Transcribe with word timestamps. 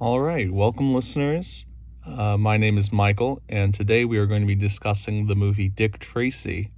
All 0.00 0.18
right, 0.22 0.50
welcome, 0.50 0.94
listeners. 0.94 1.66
Uh, 2.06 2.38
my 2.38 2.56
name 2.56 2.78
is 2.78 2.90
Michael, 2.90 3.42
and 3.50 3.74
today 3.74 4.06
we 4.06 4.16
are 4.16 4.24
going 4.24 4.40
to 4.40 4.46
be 4.46 4.54
discussing 4.54 5.26
the 5.26 5.36
movie 5.36 5.68
Dick 5.68 5.98
Tracy 5.98 6.70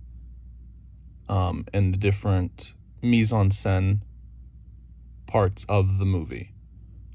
um, 1.28 1.64
and 1.72 1.94
the 1.94 1.98
different 1.98 2.74
mise 3.00 3.32
en 3.32 3.50
scène 3.50 4.00
parts 5.28 5.64
of 5.68 5.98
the 5.98 6.04
movie. 6.04 6.52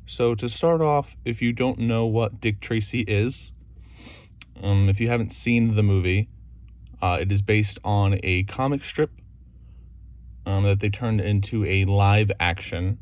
So, 0.05 0.33
to 0.35 0.47
start 0.47 0.79
off, 0.79 1.18
if 1.25 1.41
you 1.41 1.52
don't 1.52 1.78
know 1.78 2.05
what 2.05 2.39
Dick 2.39 2.62
Tracy 2.62 3.02
is, 3.02 3.52
um, 4.64 4.88
if 4.88 5.02
you 5.02 5.10
haven't 5.10 5.34
seen 5.34 5.76
the 5.76 5.84
movie, 5.84 6.30
uh, 7.02 7.18
it 7.20 7.34
is 7.34 7.42
based 7.42 7.80
on 7.84 8.18
a 8.24 8.44
comic 8.44 8.82
strip 8.82 9.12
um, 10.46 10.64
that 10.64 10.80
they 10.80 10.89
turned 10.89 11.20
into 11.20 11.66
a 11.66 11.84
live 11.84 12.32
action 12.39 12.98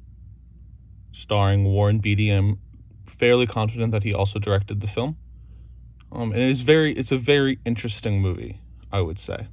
starring 1.11 1.65
Warren 1.65 1.99
Beatty. 1.99 2.31
I'm 2.31 2.59
fairly 3.07 3.47
confident 3.47 3.91
that 3.91 4.03
he 4.03 4.13
also 4.13 4.39
directed 4.39 4.81
the 4.81 4.87
film. 4.87 5.17
Um, 6.11 6.31
and 6.31 6.41
it 6.41 6.49
is 6.49 6.61
very, 6.61 6.93
it's 6.93 7.11
a 7.11 7.17
very 7.17 7.59
interesting 7.65 8.21
movie, 8.21 8.61
I 8.91 9.01
would 9.01 9.19
say. 9.19 9.47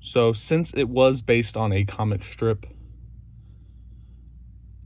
So, 0.00 0.32
since 0.32 0.74
it 0.74 0.88
was 0.88 1.22
based 1.22 1.56
on 1.56 1.72
a 1.72 1.84
comic 1.84 2.24
strip, 2.24 2.66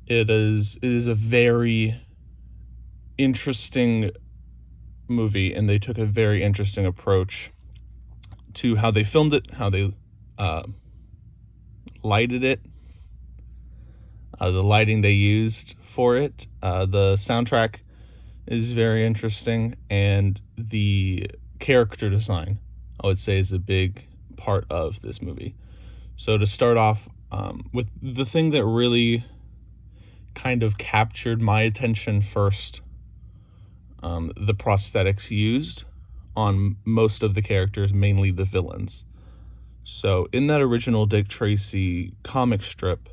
it 0.06 0.30
is 0.30 0.78
it 0.82 0.92
is 0.92 1.06
a 1.06 1.14
very 1.14 2.00
interesting 3.18 4.10
movie, 5.08 5.54
and 5.54 5.68
they 5.68 5.78
took 5.78 5.98
a 5.98 6.04
very 6.04 6.42
interesting 6.42 6.84
approach 6.84 7.50
to 8.54 8.76
how 8.76 8.90
they 8.90 9.04
filmed 9.04 9.32
it, 9.32 9.52
how 9.52 9.70
they 9.70 9.92
uh, 10.38 10.64
lighted 12.02 12.44
it, 12.44 12.60
uh, 14.40 14.50
the 14.50 14.62
lighting 14.62 15.00
they 15.02 15.12
used 15.12 15.76
for 15.80 16.16
it. 16.16 16.46
Uh, 16.62 16.86
the 16.86 17.14
soundtrack 17.14 17.80
is 18.46 18.72
very 18.72 19.04
interesting, 19.04 19.74
and 19.90 20.40
the 20.56 21.30
character 21.58 22.08
design, 22.10 22.58
I 23.02 23.06
would 23.06 23.18
say, 23.18 23.38
is 23.38 23.52
a 23.52 23.58
big 23.58 24.06
part 24.36 24.66
of 24.70 25.00
this 25.00 25.20
movie. 25.20 25.54
So, 26.16 26.38
to 26.38 26.46
start 26.46 26.76
off 26.76 27.08
um, 27.30 27.68
with 27.72 27.90
the 28.00 28.24
thing 28.24 28.50
that 28.50 28.64
really 28.64 29.24
kind 30.34 30.62
of 30.62 30.78
captured 30.78 31.40
my 31.40 31.62
attention 31.62 32.20
first 32.22 32.82
um, 34.02 34.32
the 34.36 34.54
prosthetics 34.54 35.30
used 35.30 35.84
on 36.36 36.76
most 36.84 37.22
of 37.22 37.34
the 37.34 37.42
characters, 37.42 37.92
mainly 37.92 38.30
the 38.30 38.44
villains. 38.44 39.04
So, 39.84 40.28
in 40.32 40.46
that 40.48 40.60
original 40.60 41.06
Dick 41.06 41.28
Tracy 41.28 42.12
comic 42.22 42.62
strip, 42.62 43.08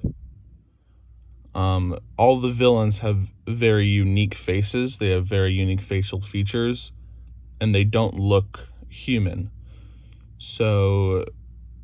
um, 1.56 2.00
all 2.18 2.40
the 2.40 2.50
villains 2.50 3.00
have 3.00 3.30
very 3.48 3.86
unique 3.86 4.36
faces. 4.36 4.98
They 4.98 5.10
have 5.10 5.26
very 5.26 5.54
unique 5.54 5.82
facial 5.82 6.22
features, 6.22 6.92
and 7.60 7.74
they 7.74 7.84
don't 7.84 8.16
look 8.16 8.68
human. 8.90 9.52
So, 10.38 11.26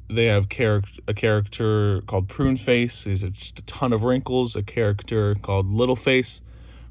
they 0.09 0.25
have 0.25 0.49
character 0.49 1.01
a 1.07 1.13
character 1.13 2.01
called 2.01 2.27
Prune 2.27 2.57
Face. 2.57 3.03
He's 3.03 3.21
just 3.21 3.59
a 3.59 3.61
ton 3.63 3.93
of 3.93 4.03
wrinkles. 4.03 4.55
A 4.55 4.63
character 4.63 5.35
called 5.35 5.71
Little 5.71 5.95
Face, 5.95 6.41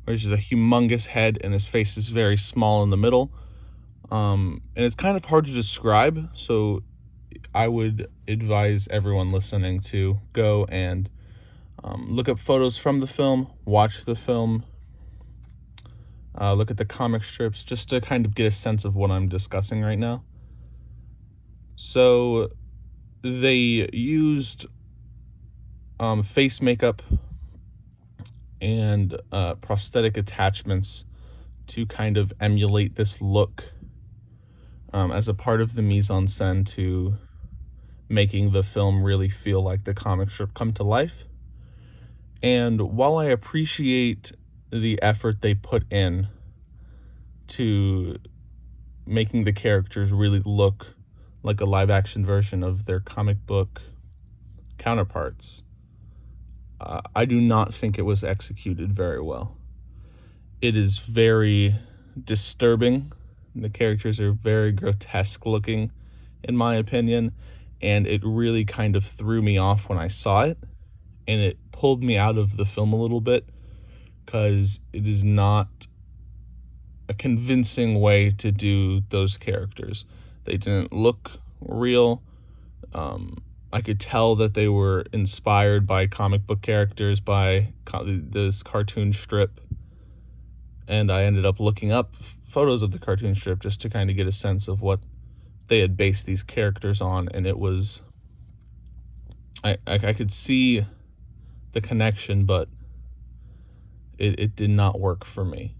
which 0.04 0.24
is 0.24 0.32
a 0.32 0.36
humongous 0.36 1.06
head 1.08 1.38
and 1.42 1.52
his 1.52 1.66
face 1.66 1.96
is 1.96 2.08
very 2.08 2.36
small 2.36 2.82
in 2.82 2.90
the 2.90 2.96
middle. 2.96 3.32
Um, 4.10 4.62
and 4.74 4.86
it's 4.86 4.94
kind 4.94 5.16
of 5.16 5.24
hard 5.26 5.46
to 5.46 5.52
describe. 5.52 6.30
So 6.34 6.82
I 7.54 7.68
would 7.68 8.08
advise 8.26 8.88
everyone 8.88 9.30
listening 9.30 9.80
to 9.80 10.20
go 10.32 10.64
and 10.66 11.10
um, 11.84 12.06
look 12.10 12.28
up 12.28 12.38
photos 12.38 12.76
from 12.76 13.00
the 13.00 13.06
film, 13.06 13.48
watch 13.64 14.04
the 14.04 14.14
film, 14.14 14.64
uh, 16.40 16.52
look 16.54 16.70
at 16.70 16.76
the 16.76 16.84
comic 16.84 17.24
strips, 17.24 17.64
just 17.64 17.88
to 17.90 18.00
kind 18.00 18.24
of 18.24 18.34
get 18.34 18.46
a 18.46 18.50
sense 18.50 18.84
of 18.84 18.94
what 18.94 19.10
I'm 19.10 19.28
discussing 19.28 19.82
right 19.82 19.98
now. 19.98 20.24
So 21.76 22.50
they 23.22 23.88
used 23.92 24.66
um, 26.00 26.22
face 26.22 26.60
makeup 26.60 27.02
and 28.60 29.20
uh, 29.30 29.54
prosthetic 29.56 30.16
attachments 30.16 31.04
to 31.68 31.86
kind 31.86 32.16
of 32.16 32.32
emulate 32.40 32.96
this 32.96 33.20
look 33.20 33.72
um, 34.92 35.12
as 35.12 35.28
a 35.28 35.34
part 35.34 35.60
of 35.60 35.74
the 35.74 35.82
mise 35.82 36.10
en 36.10 36.26
scène 36.26 36.66
to 36.66 37.16
making 38.08 38.50
the 38.52 38.62
film 38.62 39.02
really 39.02 39.28
feel 39.28 39.60
like 39.60 39.84
the 39.84 39.94
comic 39.94 40.30
strip 40.30 40.54
come 40.54 40.72
to 40.72 40.82
life. 40.82 41.24
And 42.42 42.96
while 42.96 43.16
I 43.18 43.26
appreciate 43.26 44.32
the 44.70 45.00
effort 45.02 45.40
they 45.40 45.54
put 45.54 45.90
in 45.92 46.28
to 47.48 48.18
making 49.06 49.44
the 49.44 49.52
characters 49.52 50.12
really 50.12 50.42
look 50.44 50.94
like 51.42 51.60
a 51.60 51.64
live 51.64 51.90
action 51.90 52.24
version 52.24 52.62
of 52.62 52.84
their 52.84 53.00
comic 53.00 53.44
book 53.46 53.82
counterparts, 54.76 55.62
uh, 56.80 57.00
I 57.16 57.24
do 57.24 57.40
not 57.40 57.74
think 57.74 57.98
it 57.98 58.02
was 58.02 58.22
executed 58.22 58.92
very 58.92 59.20
well. 59.20 59.56
It 60.60 60.76
is 60.76 60.98
very 60.98 61.74
disturbing. 62.22 63.12
The 63.54 63.70
characters 63.70 64.20
are 64.20 64.32
very 64.32 64.72
grotesque 64.72 65.44
looking, 65.46 65.90
in 66.44 66.56
my 66.56 66.76
opinion, 66.76 67.32
and 67.80 68.06
it 68.06 68.22
really 68.24 68.64
kind 68.64 68.94
of 68.94 69.04
threw 69.04 69.42
me 69.42 69.58
off 69.58 69.88
when 69.88 69.98
I 69.98 70.08
saw 70.08 70.42
it, 70.42 70.58
and 71.26 71.40
it 71.40 71.58
pulled 71.78 72.02
me 72.02 72.16
out 72.16 72.36
of 72.36 72.56
the 72.56 72.64
film 72.64 72.92
a 72.92 72.96
little 72.96 73.20
bit 73.20 73.48
because 74.26 74.80
it 74.92 75.06
is 75.06 75.22
not 75.22 75.86
a 77.08 77.14
convincing 77.14 78.00
way 78.00 78.32
to 78.32 78.50
do 78.50 79.00
those 79.10 79.36
characters. 79.36 80.04
They 80.42 80.56
didn't 80.56 80.92
look 80.92 81.40
real. 81.60 82.20
Um, 82.92 83.36
I 83.72 83.80
could 83.80 84.00
tell 84.00 84.34
that 84.34 84.54
they 84.54 84.66
were 84.66 85.04
inspired 85.12 85.86
by 85.86 86.08
comic 86.08 86.48
book 86.48 86.62
characters, 86.62 87.20
by 87.20 87.68
co- 87.84 88.04
this 88.04 88.64
cartoon 88.64 89.12
strip. 89.12 89.60
And 90.88 91.12
I 91.12 91.22
ended 91.22 91.46
up 91.46 91.60
looking 91.60 91.92
up 91.92 92.16
photos 92.16 92.82
of 92.82 92.90
the 92.90 92.98
cartoon 92.98 93.36
strip 93.36 93.60
just 93.60 93.80
to 93.82 93.88
kind 93.88 94.10
of 94.10 94.16
get 94.16 94.26
a 94.26 94.32
sense 94.32 94.66
of 94.66 94.82
what 94.82 94.98
they 95.68 95.78
had 95.78 95.96
based 95.96 96.26
these 96.26 96.42
characters 96.42 97.00
on. 97.00 97.28
And 97.32 97.46
it 97.46 97.56
was. 97.56 98.02
I, 99.62 99.78
I, 99.86 99.94
I 99.94 100.12
could 100.12 100.32
see 100.32 100.84
the 101.80 101.86
connection, 101.86 102.44
but 102.44 102.68
it, 104.18 104.38
it 104.40 104.56
did 104.56 104.70
not 104.70 104.98
work 104.98 105.24
for 105.24 105.44
me. 105.44 105.74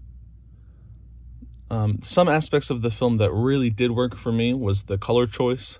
Um, 1.69 1.99
some 2.01 2.29
aspects 2.29 2.69
of 2.69 2.81
the 2.81 2.89
film 2.89 3.17
that 3.17 3.31
really 3.31 3.69
did 3.69 3.91
work 3.91 4.15
for 4.15 4.31
me 4.31 4.53
was 4.53 4.83
the 4.83 4.97
color 4.97 5.27
choice. 5.27 5.77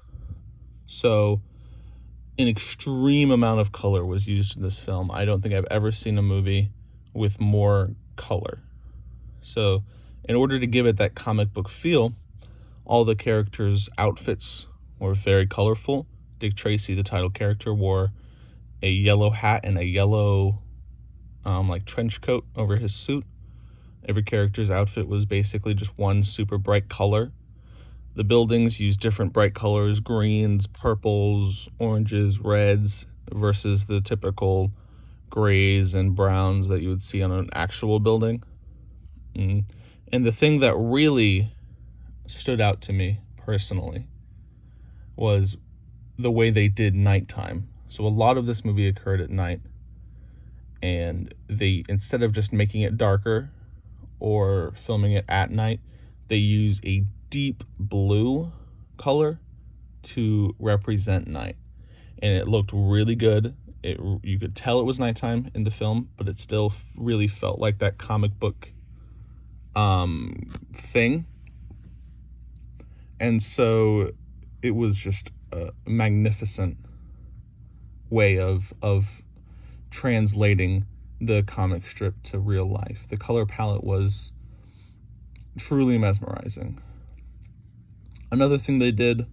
So, 0.86 1.42
an 2.38 2.48
extreme 2.48 3.32
amount 3.32 3.60
of 3.60 3.72
color 3.72 4.06
was 4.06 4.28
used 4.28 4.58
in 4.58 4.64
this 4.64 4.80
film. 4.80 5.10
I 5.10 5.26
don't 5.26 5.42
think 5.42 5.56
I've 5.56 5.68
ever 5.72 5.92
seen 5.92 6.18
a 6.18 6.22
movie 6.22 6.70
with 7.14 7.40
more 7.40 7.92
color. 8.16 8.60
So, 9.42 9.84
in 10.28 10.36
order 10.36 10.60
to 10.60 10.68
give 10.68 10.86
it 10.86 10.98
that 10.98 11.16
comic 11.16 11.54
book 11.54 11.70
feel, 11.70 12.14
all 12.86 13.06
the 13.06 13.16
characters' 13.16 13.90
outfits 13.98 14.68
were 15.00 15.14
very 15.14 15.48
colorful. 15.48 16.08
Dick 16.40 16.56
Tracy, 16.56 16.94
the 16.94 17.04
title 17.04 17.30
character, 17.30 17.74
wore 17.74 18.12
a 18.82 18.90
yellow 18.90 19.30
hat 19.30 19.62
and 19.64 19.78
a 19.78 19.86
yellow 19.86 20.62
um, 21.46 21.70
like 21.70 21.86
trench 21.86 22.22
coat 22.22 22.46
over 22.56 22.78
his 22.78 22.94
suit. 22.94 23.26
Every 24.08 24.24
character's 24.24 24.72
outfit 24.72 25.08
was 25.08 25.26
basically 25.26 25.74
just 25.74 25.98
one 25.98 26.24
super 26.24 26.58
bright 26.58 26.90
color. 26.90 27.32
The 28.16 28.24
buildings 28.24 28.80
used 28.80 29.00
different 29.00 29.34
bright 29.34 29.54
colors 29.54 30.00
greens, 30.00 30.68
purples, 30.68 31.70
oranges, 31.80 32.40
reds 32.40 33.06
versus 33.32 33.86
the 33.86 34.02
typical 34.02 34.72
grays 35.30 35.94
and 35.94 36.16
browns 36.16 36.68
that 36.70 36.82
you 36.82 36.90
would 36.90 37.04
see 37.04 37.22
on 37.22 37.32
an 37.32 37.50
actual 37.54 38.00
building. 38.00 38.44
Mm. 39.36 39.66
And 40.12 40.26
the 40.26 40.32
thing 40.32 40.60
that 40.60 40.76
really 40.76 41.54
stood 42.28 42.60
out 42.60 42.82
to 42.82 42.94
me 42.94 43.20
personally 43.38 44.08
was 45.16 45.58
the 46.18 46.32
way 46.32 46.50
they 46.50 46.68
did 46.68 46.96
nighttime. 46.96 47.69
So 47.90 48.06
a 48.06 48.08
lot 48.08 48.38
of 48.38 48.46
this 48.46 48.64
movie 48.64 48.88
occurred 48.88 49.20
at 49.20 49.32
night 49.32 49.62
and 50.82 51.34
they 51.48 51.84
instead 51.90 52.24
of 52.24 52.32
just 52.32 52.54
making 52.54 52.82
it 52.82 52.98
darker 52.98 53.50
or 54.20 54.72
filming 54.76 55.14
it 55.14 55.26
at 55.28 55.50
night, 55.50 55.80
they 56.28 56.38
use 56.38 56.80
a 56.86 57.04
deep 57.30 57.64
blue 57.80 58.52
color 58.98 59.40
to 60.02 60.56
represent 60.60 61.28
night. 61.28 61.58
And 62.22 62.34
it 62.34 62.48
looked 62.48 62.72
really 62.74 63.16
good. 63.16 63.56
It 63.82 64.00
you 64.24 64.38
could 64.40 64.56
tell 64.56 64.80
it 64.80 64.86
was 64.86 65.00
nighttime 65.00 65.50
in 65.56 65.64
the 65.64 65.72
film, 65.72 66.10
but 66.16 66.28
it 66.28 66.38
still 66.38 66.74
really 66.96 67.28
felt 67.28 67.60
like 67.60 67.80
that 67.80 67.98
comic 67.98 68.40
book 68.40 68.72
um 69.76 70.52
thing. 70.74 71.26
And 73.20 73.42
so 73.42 74.12
it 74.62 74.76
was 74.76 74.96
just 74.96 75.32
a 75.52 75.72
magnificent 75.88 76.78
way 78.10 78.38
of 78.38 78.74
of 78.82 79.22
translating 79.92 80.86
the 81.20 81.44
comic 81.44 81.86
strip 81.86 82.22
to 82.24 82.40
real 82.40 82.66
life. 82.66 83.08
The 83.08 83.18
color 83.18 83.46
palette 83.46 83.84
was 83.84 84.32
truly 85.58 85.98
mesmerizing. 85.98 86.82
Another 88.32 88.58
thing 88.58 88.80
they 88.80 88.92
did 88.92 89.26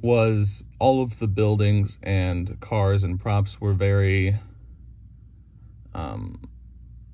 was 0.00 0.64
all 0.78 1.02
of 1.02 1.18
the 1.18 1.26
buildings 1.26 1.98
and 2.02 2.60
cars 2.60 3.02
and 3.02 3.18
props 3.18 3.60
were 3.60 3.72
very 3.72 4.38
um, 5.94 6.48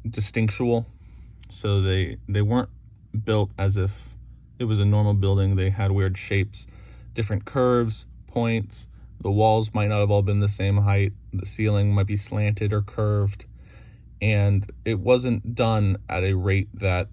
distinctual. 0.09 0.87
So 1.49 1.81
they 1.81 2.19
they 2.29 2.43
weren't 2.43 2.71
built 3.25 3.51
as 3.59 3.77
if 3.77 4.15
it 4.59 4.65
was 4.65 4.79
a 4.79 4.85
normal 4.85 5.15
building. 5.15 5.57
They 5.57 5.71
had 5.71 5.93
weird 5.93 6.19
shapes, 6.19 6.67
different 7.15 7.45
curves, 7.45 8.07
points. 8.27 8.89
The 9.25 9.31
walls 9.31 9.73
might 9.73 9.89
not 9.89 10.01
have 10.01 10.11
all 10.11 10.21
been 10.21 10.41
the 10.41 10.51
same 10.51 10.77
height. 10.77 11.15
The 11.33 11.47
ceiling 11.47 11.95
might 11.95 12.07
be 12.07 12.17
slanted 12.17 12.75
or 12.75 12.83
curved. 12.83 13.47
And 14.21 14.71
it 14.85 15.01
wasn't 15.01 15.55
done 15.55 15.97
at 16.11 16.23
a 16.25 16.35
rate 16.35 16.69
that 16.75 17.09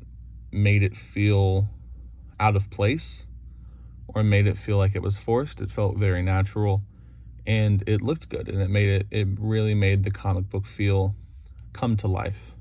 made 0.51 0.83
it 0.83 0.97
feel 0.97 1.69
out 2.37 2.57
of 2.57 2.69
place 2.69 3.25
or 4.09 4.23
made 4.23 4.45
it 4.45 4.57
feel 4.57 4.75
like 4.75 4.93
it 4.93 5.01
was 5.01 5.15
forced. 5.15 5.61
It 5.61 5.71
felt 5.71 5.95
very 5.95 6.21
natural 6.21 6.83
and 7.47 7.81
it 7.87 8.01
looked 8.01 8.27
good 8.27 8.49
and 8.49 8.61
it 8.61 8.69
made 8.69 8.89
it 8.89 9.07
it 9.09 9.27
really 9.39 9.73
made 9.73 10.03
the 10.03 10.11
comic 10.11 10.49
book 10.49 10.65
feel 10.65 11.15
come 11.71 11.95
to 11.95 12.09
life. 12.09 12.55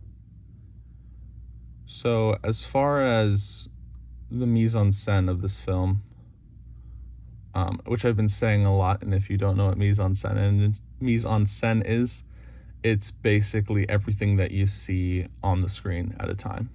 So 1.87 2.38
as 2.44 2.62
far 2.62 3.03
as 3.03 3.69
the 4.31 4.46
mise 4.46 4.76
en 4.76 4.91
scène 4.91 5.29
of 5.29 5.43
this 5.43 5.58
film, 5.58 6.05
um, 7.61 7.81
which 7.85 8.05
I've 8.05 8.17
been 8.17 8.29
saying 8.29 8.65
a 8.65 8.75
lot, 8.75 9.03
and 9.03 9.12
if 9.12 9.29
you 9.29 9.37
don't 9.37 9.57
know 9.57 9.67
what 9.67 9.77
mise 9.77 10.01
en 10.01 10.15
scène 10.15 10.37
and 10.37 10.81
mise 10.99 11.27
en 11.27 11.45
scène 11.45 11.83
is, 11.85 12.25
it's 12.83 13.11
basically 13.11 13.87
everything 13.89 14.37
that 14.37 14.51
you 14.51 14.67
see 14.67 15.27
on 15.43 15.61
the 15.61 15.69
screen 15.69 16.17
at 16.19 16.31
a 16.31 16.35
time. 16.35 16.71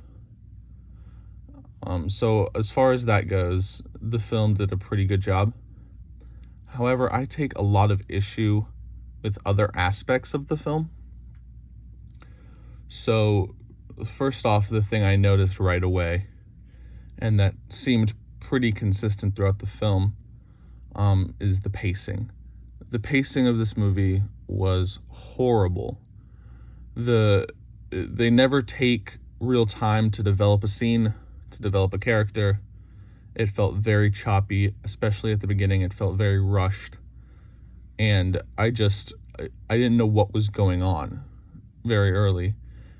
Um, 1.81 2.09
so 2.09 2.49
as 2.53 2.69
far 2.69 2.91
as 2.93 3.05
that 3.05 3.27
goes, 3.27 3.81
the 3.99 4.19
film 4.19 4.53
did 4.53 4.71
a 4.71 4.77
pretty 4.77 5.05
good 5.05 5.21
job. 5.21 5.53
However, 6.67 7.11
I 7.11 7.25
take 7.25 7.55
a 7.55 7.63
lot 7.63 7.89
of 7.89 8.03
issue 8.07 8.65
with 9.23 9.39
other 9.45 9.71
aspects 9.73 10.33
of 10.35 10.47
the 10.49 10.57
film. 10.57 10.91
So, 12.87 13.55
first 14.05 14.45
off, 14.45 14.69
the 14.69 14.83
thing 14.83 15.03
I 15.03 15.15
noticed 15.15 15.59
right 15.59 15.83
away, 15.83 16.27
and 17.17 17.39
that 17.39 17.55
seemed 17.69 18.13
pretty 18.39 18.71
consistent 18.71 19.35
throughout 19.35 19.59
the 19.59 19.65
film, 19.65 20.15
um, 20.95 21.35
is 21.39 21.61
the 21.61 21.69
pacing. 21.69 22.31
The 22.89 22.99
pacing 22.99 23.47
of 23.47 23.57
this 23.57 23.75
movie 23.75 24.23
was 24.47 24.99
horrible. 25.09 25.99
The 26.95 27.47
they 27.89 28.29
never 28.29 28.61
take 28.61 29.17
real 29.39 29.65
time 29.65 30.09
to 30.11 30.23
develop 30.23 30.63
a 30.63 30.67
scene 30.67 31.13
to 31.55 31.61
develop 31.61 31.93
a 31.93 31.97
character. 31.97 32.59
It 33.33 33.49
felt 33.49 33.75
very 33.75 34.11
choppy, 34.11 34.73
especially 34.83 35.31
at 35.31 35.41
the 35.41 35.47
beginning. 35.47 35.81
It 35.81 35.93
felt 35.93 36.15
very 36.15 36.39
rushed. 36.39 36.97
And 37.97 38.41
I 38.57 38.69
just, 38.69 39.13
I 39.39 39.77
didn't 39.77 39.97
know 39.97 40.05
what 40.05 40.33
was 40.33 40.49
going 40.49 40.81
on 40.81 41.23
very 41.83 42.11
early. 42.11 42.55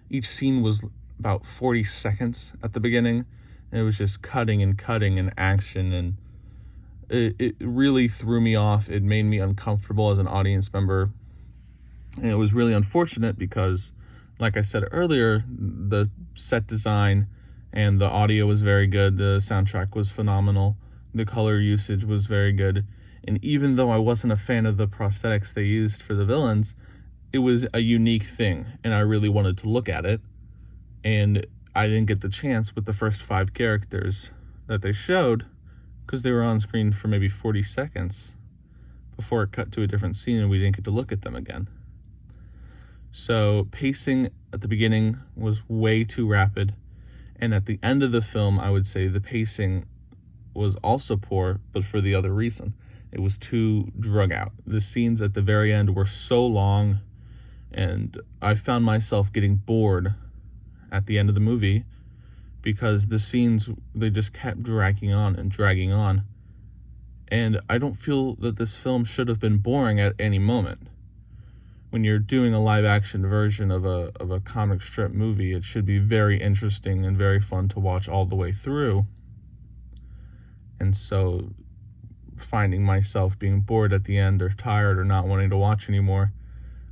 Each 0.09 0.27
scene 0.27 0.62
was 0.62 0.83
about 1.19 1.45
40 1.45 1.83
seconds 1.83 2.53
at 2.63 2.74
the 2.74 2.80
beginning. 2.80 3.25
And 3.71 3.81
it 3.81 3.83
was 3.83 3.97
just 3.97 4.21
cutting 4.21 4.62
and 4.62 4.77
cutting 4.77 5.19
and 5.19 5.33
action. 5.38 5.94
And 5.94 6.18
it, 7.10 7.36
it 7.40 7.56
really 7.60 8.07
threw 8.07 8.42
me 8.42 8.56
off. 8.56 8.90
It 8.90 9.04
made 9.04 9.24
me 9.24 9.40
uncomfortable 9.40 10.12
as 10.12 10.19
an 10.19 10.28
audience 10.28 10.72
member. 10.74 11.12
And 12.18 12.31
it 12.31 12.36
was 12.36 12.54
really 12.54 12.74
unfortunate 12.74 13.38
because, 13.38 13.94
like 14.40 14.56
I 14.57 14.62
said 14.62 14.86
earlier, 14.92 15.44
the 15.48 16.10
set 16.34 16.68
design 16.68 17.28
and 17.74 18.00
the 18.00 18.10
audio 18.10 18.46
was 18.46 18.62
very 18.62 18.88
good. 18.88 19.18
The 19.18 19.38
soundtrack 19.38 19.96
was 19.96 20.12
phenomenal. 20.12 20.78
The 21.13 21.25
color 21.25 21.60
usage 21.60 22.06
was 22.06 22.25
very 22.25 22.52
good. 22.52 22.86
And 23.28 23.44
even 23.44 23.75
though 23.75 23.90
I 23.90 23.98
wasn't 23.98 24.34
a 24.34 24.38
fan 24.38 24.66
of 24.66 24.78
the 24.78 24.88
prosthetics 24.88 25.54
they 25.54 25.63
used 25.63 26.02
for 26.02 26.13
the 26.13 26.25
villains, 26.25 26.75
it 27.34 27.40
was 27.40 27.68
a 27.74 27.80
unique 27.80 28.24
thing, 28.24 28.66
and 28.84 28.94
I 28.94 29.00
really 29.00 29.28
wanted 29.28 29.57
to 29.60 29.69
look 29.69 29.90
at 29.90 30.06
it. 30.06 30.22
And 31.04 31.46
I 31.75 31.88
didn't 31.88 32.06
get 32.06 32.22
the 32.22 32.30
chance 32.30 32.75
with 32.75 32.86
the 32.86 32.94
first 32.94 33.22
five 33.22 33.54
characters 33.54 34.31
that 34.68 34.81
they 34.81 34.94
showed 34.94 35.46
because 36.06 36.22
they 36.22 36.31
were 36.31 36.44
on 36.44 36.60
screen 36.60 36.94
for 36.94 37.07
maybe 37.07 37.30
40 37.30 37.63
seconds 37.63 38.36
before 39.16 39.44
it 39.44 39.52
cut 39.52 39.72
to 39.72 39.81
a 39.81 39.88
different 39.88 40.16
scene 40.16 40.40
and 40.40 40.50
we 40.50 40.60
didn't 40.60 40.75
get 40.75 40.86
to 40.86 40.92
look 40.92 41.12
at 41.12 41.22
them 41.22 41.36
again. 41.36 41.68
So, 43.12 43.69
pacing 43.72 44.30
at 44.52 44.60
the 44.60 44.68
beginning 44.68 45.19
was 45.36 45.62
way 45.69 46.04
too 46.04 46.28
rapid 46.28 46.74
and 47.40 47.54
at 47.54 47.66
the 47.66 47.80
end 47.84 48.04
of 48.04 48.12
the 48.12 48.22
film, 48.22 48.60
I 48.60 48.69
would 48.69 48.88
say 48.88 49.07
the 49.07 49.22
pacing 49.22 49.86
was 50.54 50.75
also 50.78 51.18
poor, 51.18 51.60
but 51.74 51.84
for 51.84 52.00
the 52.00 52.16
other 52.16 52.34
reason. 52.34 52.74
It 53.12 53.19
was 53.22 53.38
too 53.38 53.92
drug 54.00 54.31
out. 54.31 54.54
The 54.66 54.81
scenes 54.81 55.22
at 55.22 55.34
the 55.34 55.42
very 55.42 55.74
end 55.74 55.96
were 55.96 56.06
so 56.06 56.46
long, 56.46 57.00
and 57.72 58.19
I 58.42 58.56
found 58.56 58.86
myself 58.86 59.31
getting 59.31 59.56
bored 59.56 60.16
at 60.92 61.07
the 61.07 61.18
end 61.18 61.30
of 61.30 61.36
the 61.36 61.42
movie 61.42 61.86
because 62.66 63.08
the 63.08 63.20
scenes 63.20 63.70
they 63.94 64.10
just 64.10 64.34
kept 64.34 64.62
dragging 64.62 65.14
on 65.14 65.38
and 65.38 65.50
dragging 65.50 65.94
on. 65.94 66.24
And 67.30 67.62
I 67.70 67.78
don't 67.78 67.96
feel 67.96 68.36
that 68.36 68.58
this 68.58 68.76
film 68.76 69.06
should 69.06 69.30
have 69.30 69.40
been 69.40 69.60
boring 69.60 70.02
at 70.02 70.14
any 70.20 70.40
moment 70.40 70.90
when 71.96 72.04
you're 72.04 72.20
doing 72.20 72.54
a 72.54 72.62
live 72.62 72.84
action 72.84 73.26
version 73.26 73.72
of 73.72 73.86
a 73.86 74.12
of 74.20 74.30
a 74.30 74.42
comic 74.42 74.82
strip 74.82 75.14
movie, 75.14 75.54
it 75.54 75.64
should 75.64 75.86
be 75.86 75.98
very 75.98 76.42
interesting 76.42 77.06
and 77.06 77.18
very 77.18 77.40
fun 77.40 77.70
to 77.70 77.80
watch 77.80 78.10
all 78.10 78.26
the 78.26 78.36
way 78.36 78.52
through. 78.52 79.06
And 80.78 80.94
so 80.94 81.54
finding 82.36 82.84
myself 82.84 83.40
being 83.40 83.62
bored 83.62 83.94
at 83.94 84.04
the 84.04 84.18
end 84.18 84.42
or 84.42 84.50
tired 84.50 85.00
or 85.00 85.06
not 85.06 85.26
wanting 85.26 85.50
to 85.52 85.56
watch 85.56 85.88
anymore 85.88 86.34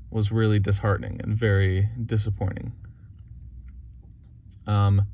was 0.10 0.32
really 0.32 0.58
disheartening 0.58 1.20
and 1.22 1.36
very 1.36 1.90
disappointing. 2.06 2.72
Um, 4.66 5.08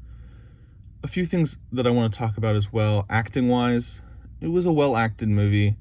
a 1.03 1.07
few 1.07 1.25
things 1.25 1.57
that 1.71 1.87
I 1.87 1.91
want 1.91 2.13
to 2.13 2.19
talk 2.19 2.37
about 2.37 2.55
as 2.55 2.73
well, 2.73 3.05
acting 3.09 3.47
wise, 3.47 4.01
it 4.41 4.49
was 4.49 4.65
a 4.65 4.71
well 4.71 4.97
acted 4.97 5.29
movie. 5.29 5.75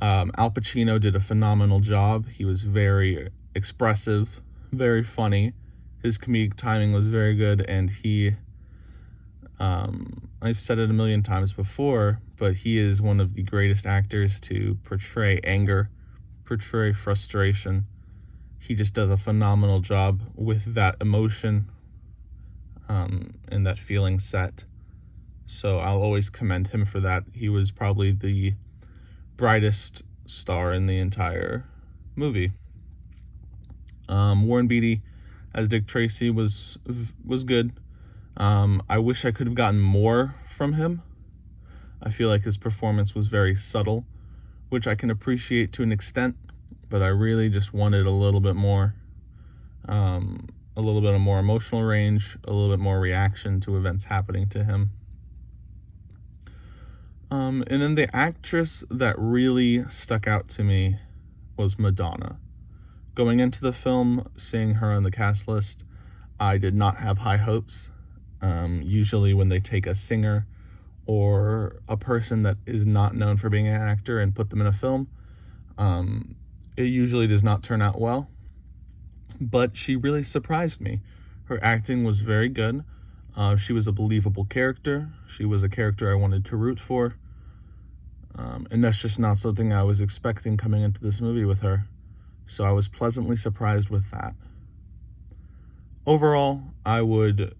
Um, 0.00 0.32
Al 0.36 0.50
Pacino 0.50 0.98
did 1.00 1.14
a 1.14 1.20
phenomenal 1.20 1.80
job. 1.80 2.28
He 2.28 2.44
was 2.44 2.62
very 2.62 3.28
expressive, 3.54 4.40
very 4.72 5.04
funny. 5.04 5.52
His 6.02 6.18
comedic 6.18 6.54
timing 6.54 6.92
was 6.92 7.08
very 7.08 7.34
good, 7.34 7.60
and 7.68 7.90
he, 7.90 8.36
um, 9.58 10.30
I've 10.40 10.58
said 10.58 10.78
it 10.78 10.88
a 10.88 10.94
million 10.94 11.22
times 11.22 11.52
before, 11.52 12.20
but 12.36 12.54
he 12.56 12.78
is 12.78 13.02
one 13.02 13.20
of 13.20 13.34
the 13.34 13.42
greatest 13.42 13.84
actors 13.84 14.40
to 14.40 14.78
portray 14.82 15.40
anger, 15.44 15.90
portray 16.44 16.94
frustration. 16.94 17.84
He 18.58 18.74
just 18.74 18.94
does 18.94 19.10
a 19.10 19.18
phenomenal 19.18 19.80
job 19.80 20.22
with 20.34 20.74
that 20.74 20.96
emotion 21.00 21.68
um, 22.90 23.34
and 23.48 23.64
that 23.64 23.78
feeling 23.78 24.18
set. 24.18 24.64
So 25.46 25.78
I'll 25.78 26.02
always 26.02 26.28
commend 26.28 26.68
him 26.68 26.84
for 26.84 26.98
that. 27.00 27.22
He 27.32 27.48
was 27.48 27.70
probably 27.70 28.10
the 28.10 28.54
brightest 29.36 30.02
star 30.26 30.72
in 30.72 30.86
the 30.86 30.98
entire 30.98 31.66
movie. 32.16 32.52
Um, 34.08 34.46
Warren 34.46 34.66
Beatty 34.66 35.02
as 35.54 35.68
Dick 35.68 35.86
Tracy 35.86 36.30
was 36.30 36.78
was 37.24 37.44
good. 37.44 37.72
Um, 38.36 38.82
I 38.88 38.98
wish 38.98 39.24
I 39.24 39.30
could 39.30 39.46
have 39.46 39.54
gotten 39.54 39.80
more 39.80 40.34
from 40.48 40.72
him. 40.72 41.02
I 42.02 42.10
feel 42.10 42.28
like 42.28 42.42
his 42.42 42.58
performance 42.58 43.14
was 43.14 43.28
very 43.28 43.54
subtle, 43.54 44.04
which 44.68 44.88
I 44.88 44.96
can 44.96 45.10
appreciate 45.10 45.72
to 45.74 45.82
an 45.84 45.92
extent, 45.92 46.36
but 46.88 47.02
I 47.02 47.08
really 47.08 47.50
just 47.50 47.72
wanted 47.72 48.06
a 48.06 48.10
little 48.10 48.40
bit 48.40 48.56
more. 48.56 48.94
Um, 49.86 50.48
a 50.80 50.82
little 50.82 51.02
bit 51.02 51.14
of 51.14 51.20
more 51.20 51.38
emotional 51.38 51.82
range, 51.82 52.38
a 52.44 52.52
little 52.52 52.74
bit 52.74 52.82
more 52.82 52.98
reaction 52.98 53.60
to 53.60 53.76
events 53.76 54.04
happening 54.04 54.48
to 54.48 54.64
him. 54.64 54.90
Um, 57.30 57.62
and 57.66 57.82
then 57.82 57.94
the 57.94 58.14
actress 58.16 58.82
that 58.90 59.14
really 59.18 59.84
stuck 59.88 60.26
out 60.26 60.48
to 60.48 60.64
me 60.64 60.96
was 61.56 61.78
Madonna. 61.78 62.38
Going 63.14 63.40
into 63.40 63.60
the 63.60 63.74
film, 63.74 64.28
seeing 64.36 64.76
her 64.76 64.90
on 64.90 65.02
the 65.02 65.10
cast 65.10 65.46
list, 65.46 65.84
I 66.40 66.56
did 66.56 66.74
not 66.74 66.96
have 66.96 67.18
high 67.18 67.36
hopes. 67.36 67.90
Um, 68.40 68.80
usually, 68.82 69.34
when 69.34 69.48
they 69.48 69.60
take 69.60 69.86
a 69.86 69.94
singer 69.94 70.46
or 71.04 71.76
a 71.88 71.98
person 71.98 72.42
that 72.44 72.56
is 72.64 72.86
not 72.86 73.14
known 73.14 73.36
for 73.36 73.50
being 73.50 73.68
an 73.68 73.74
actor 73.74 74.18
and 74.18 74.34
put 74.34 74.48
them 74.48 74.62
in 74.62 74.66
a 74.66 74.72
film, 74.72 75.08
um, 75.76 76.36
it 76.76 76.84
usually 76.84 77.26
does 77.26 77.44
not 77.44 77.62
turn 77.62 77.82
out 77.82 78.00
well. 78.00 78.30
But 79.40 79.76
she 79.76 79.96
really 79.96 80.22
surprised 80.22 80.80
me. 80.80 81.00
Her 81.44 81.62
acting 81.64 82.04
was 82.04 82.20
very 82.20 82.48
good. 82.48 82.84
Uh, 83.36 83.56
she 83.56 83.72
was 83.72 83.86
a 83.86 83.92
believable 83.92 84.44
character. 84.44 85.10
She 85.28 85.44
was 85.44 85.62
a 85.62 85.68
character 85.68 86.10
I 86.10 86.14
wanted 86.14 86.44
to 86.46 86.56
root 86.56 86.78
for. 86.80 87.16
Um, 88.36 88.66
and 88.70 88.82
that's 88.84 89.00
just 89.00 89.18
not 89.18 89.38
something 89.38 89.72
I 89.72 89.82
was 89.82 90.00
expecting 90.00 90.56
coming 90.56 90.82
into 90.82 91.00
this 91.02 91.20
movie 91.20 91.44
with 91.44 91.60
her. 91.60 91.86
So 92.46 92.64
I 92.64 92.72
was 92.72 92.88
pleasantly 92.88 93.36
surprised 93.36 93.90
with 93.90 94.10
that. 94.10 94.34
overall, 96.06 96.62
I 96.84 97.02
would 97.02 97.54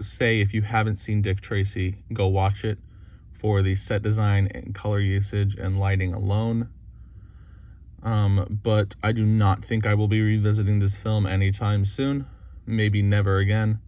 say 0.00 0.40
if 0.40 0.54
you 0.54 0.62
haven't 0.62 0.96
seen 0.96 1.22
Dick 1.22 1.40
Tracy, 1.40 1.96
go 2.12 2.26
watch 2.26 2.64
it 2.64 2.78
for 3.32 3.62
the 3.62 3.74
set 3.74 4.02
design 4.02 4.48
and 4.54 4.74
color 4.74 5.00
usage 5.00 5.54
and 5.56 5.78
lighting 5.78 6.12
alone. 6.14 6.68
Um, 8.02 8.60
but 8.62 8.96
I 9.02 9.12
do 9.12 9.26
not 9.26 9.64
think 9.64 9.86
I 9.86 9.94
will 9.94 10.08
be 10.08 10.20
revisiting 10.20 10.78
this 10.78 10.96
film 10.96 11.26
anytime 11.26 11.84
soon. 11.84 12.26
Maybe 12.66 13.02
never 13.02 13.38
again. 13.38 13.80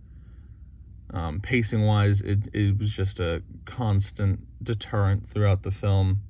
Um, 1.11 1.40
pacing 1.40 1.83
wise, 1.83 2.21
it, 2.21 2.49
it 2.54 2.78
was 2.78 2.90
just 2.90 3.21
a 3.21 3.42
constant 3.64 4.40
deterrent 4.62 5.28
throughout 5.28 5.62
the 5.62 5.71
film. 5.71 6.23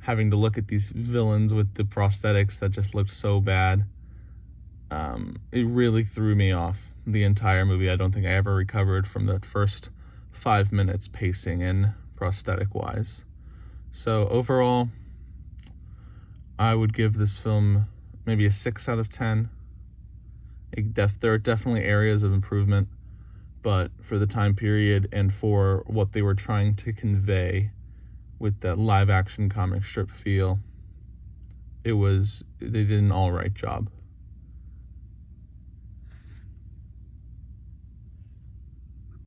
Having 0.00 0.30
to 0.30 0.36
look 0.36 0.56
at 0.56 0.68
these 0.68 0.90
villains 0.90 1.52
with 1.52 1.74
the 1.74 1.84
prosthetics 1.84 2.58
that 2.60 2.70
just 2.70 2.94
looked 2.94 3.10
so 3.10 3.40
bad. 3.40 3.84
Um, 4.90 5.38
it 5.50 5.66
really 5.66 6.04
threw 6.04 6.34
me 6.36 6.52
off 6.52 6.92
the 7.06 7.24
entire 7.24 7.64
movie. 7.64 7.90
I 7.90 7.96
don't 7.96 8.12
think 8.12 8.26
I 8.26 8.30
ever 8.30 8.54
recovered 8.54 9.06
from 9.08 9.26
the 9.26 9.40
first 9.40 9.90
five 10.30 10.70
minutes 10.72 11.08
pacing 11.08 11.62
and 11.62 11.94
prosthetic 12.14 12.74
wise. 12.74 13.24
So 13.90 14.28
overall, 14.28 14.90
I 16.58 16.74
would 16.74 16.94
give 16.94 17.14
this 17.14 17.36
film 17.36 17.86
maybe 18.24 18.46
a 18.46 18.50
six 18.50 18.88
out 18.88 18.98
of 18.98 19.08
ten. 19.08 19.50
Def- 20.92 21.20
there 21.20 21.32
are 21.32 21.38
definitely 21.38 21.84
areas 21.84 22.22
of 22.22 22.32
improvement, 22.32 22.88
but 23.62 23.90
for 24.02 24.18
the 24.18 24.26
time 24.26 24.54
period 24.54 25.08
and 25.12 25.32
for 25.32 25.84
what 25.86 26.12
they 26.12 26.22
were 26.22 26.34
trying 26.34 26.74
to 26.76 26.92
convey 26.92 27.70
with 28.38 28.60
that 28.60 28.78
live 28.78 29.08
action 29.08 29.48
comic 29.48 29.84
strip 29.84 30.10
feel, 30.10 30.58
it 31.84 31.92
was 31.92 32.44
they 32.58 32.84
did 32.84 32.98
an 32.98 33.12
all 33.12 33.32
right 33.32 33.54
job. 33.54 33.88